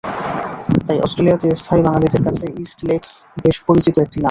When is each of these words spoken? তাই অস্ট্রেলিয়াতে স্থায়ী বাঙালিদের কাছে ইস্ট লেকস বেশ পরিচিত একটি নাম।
তাই 0.85 0.97
অস্ট্রেলিয়াতে 0.99 1.47
স্থায়ী 1.55 1.81
বাঙালিদের 1.83 2.21
কাছে 2.23 2.45
ইস্ট 2.63 2.79
লেকস 2.89 3.09
বেশ 3.37 3.57
পরিচিত 3.67 3.95
একটি 3.97 4.07
নাম। 4.07 4.19